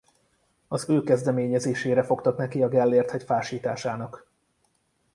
Az 0.67 0.89
ő 0.89 1.03
kezdeményezésére 1.03 2.03
fogtak 2.03 2.37
neki 2.37 2.63
a 2.63 2.67
Gellérthegy 2.67 3.23
fásításának. 3.23 4.27